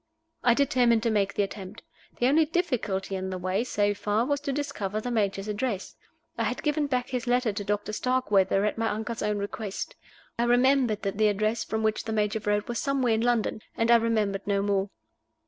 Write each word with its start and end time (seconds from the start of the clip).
I 0.43 0.55
determined 0.55 1.03
to 1.03 1.11
make 1.11 1.35
the 1.35 1.43
attempt. 1.43 1.83
The 2.17 2.25
only 2.25 2.45
difficulty 2.45 3.15
in 3.15 3.29
the 3.29 3.37
way, 3.37 3.63
so 3.63 3.93
far, 3.93 4.25
was 4.25 4.39
to 4.41 4.51
discover 4.51 4.99
the 4.99 5.11
Major's 5.11 5.47
address. 5.47 5.95
I 6.39 6.45
had 6.45 6.63
given 6.63 6.87
back 6.87 7.09
his 7.09 7.27
letter 7.27 7.53
to 7.53 7.63
Doctor 7.63 7.93
Starkweather, 7.93 8.65
at 8.65 8.79
my 8.79 8.87
uncle's 8.89 9.21
own 9.21 9.37
request. 9.37 9.95
I 10.39 10.45
remembered 10.45 11.03
that 11.03 11.19
the 11.19 11.27
address 11.27 11.63
from 11.63 11.83
which 11.83 12.05
the 12.05 12.13
Major 12.13 12.39
wrote 12.39 12.67
was 12.67 12.81
somewhere 12.81 13.13
in 13.13 13.21
London 13.21 13.61
and 13.77 13.91
I 13.91 13.97
remembered 13.97 14.47
no 14.47 14.63
more. 14.63 14.89